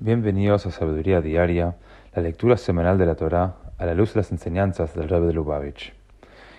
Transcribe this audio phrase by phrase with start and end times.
[0.00, 1.74] Bienvenidos a Sabiduría Diaria,
[2.14, 5.32] la lectura semanal de la Torá a la luz de las enseñanzas del Rebbe de
[5.32, 5.92] Lubavitch.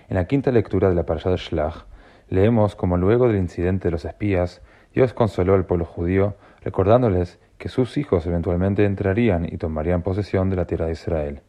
[0.09, 1.85] En la quinta lectura de la Parashá Shlach,
[2.27, 4.61] leemos como luego del incidente de los espías,
[4.93, 10.57] Dios consoló al pueblo judío recordándoles que sus hijos eventualmente entrarían y tomarían posesión de
[10.57, 11.41] la tierra de Israel.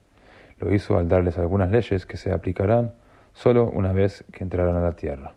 [0.60, 2.94] Lo hizo al darles algunas leyes que se aplicarán
[3.32, 5.34] solo una vez que entraran a la tierra.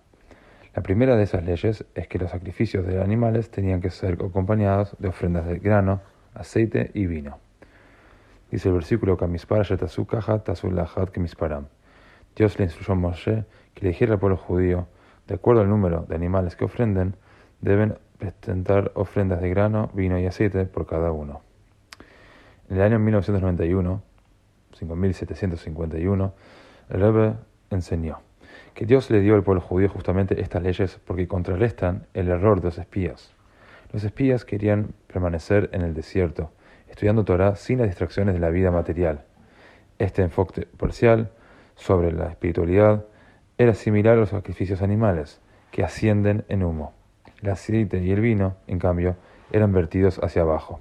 [0.75, 4.95] La primera de esas leyes es que los sacrificios de animales tenían que ser acompañados
[4.99, 6.01] de ofrendas de grano,
[6.33, 7.39] aceite y vino.
[8.51, 9.25] Dice el versículo que
[12.35, 14.87] Dios le instruyó a Moshe que le dijera al pueblo judío,
[15.27, 17.15] de acuerdo al número de animales que ofrenden,
[17.61, 21.41] deben presentar ofrendas de grano, vino y aceite por cada uno.
[22.69, 24.01] En el año 1991,
[24.73, 26.33] 5751,
[26.89, 27.33] el Rebbe
[27.69, 28.19] enseñó
[28.73, 32.65] que Dios le dio al pueblo judío justamente estas leyes porque contrarrestan el error de
[32.65, 33.33] los espías.
[33.93, 36.51] Los espías querían permanecer en el desierto,
[36.89, 39.23] estudiando Torah sin las distracciones de la vida material.
[39.99, 41.29] Este enfoque parcial
[41.75, 43.05] sobre la espiritualidad
[43.59, 46.93] era similar a los sacrificios animales, que ascienden en humo.
[47.43, 49.15] El aceite y el vino, en cambio,
[49.51, 50.79] eran vertidos hacia abajo.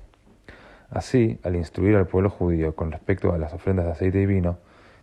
[0.88, 4.56] Así, al instruir al pueblo judío con respecto a las ofrendas de aceite y vino,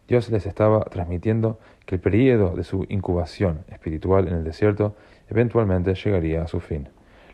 [0.08, 4.95] Dios les estaba transmitiendo que el período de su incubación espiritual en el desierto
[5.30, 6.89] eventualmente llegaría a su fin.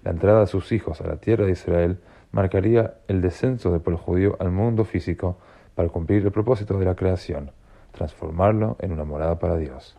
[0.05, 1.97] La entrada de sus hijos a la tierra de Israel
[2.31, 5.39] marcaría el descenso del pueblo judío al mundo físico
[5.73, 7.49] para cumplir el propósito de la creación,
[7.91, 9.97] transformarlo en una morada para Dios.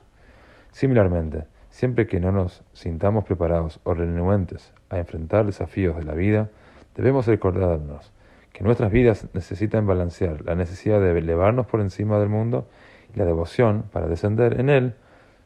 [0.71, 6.51] Similarmente, siempre que no nos sintamos preparados o renuentes a enfrentar desafíos de la vida,
[6.95, 8.13] debemos recordarnos
[8.53, 12.69] que nuestras vidas necesitan balancear la necesidad de elevarnos por encima del mundo
[13.13, 14.95] y la devoción para descender en él,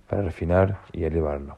[0.07, 1.57] para refinar y elevarlo.